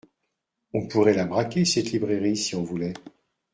On 0.73 0.87
pourrait 0.87 1.13
la 1.13 1.27
braquer, 1.27 1.63
cette 1.63 1.91
librairie, 1.91 2.35
si 2.35 2.55
on 2.55 2.63
voulait. 2.63 2.93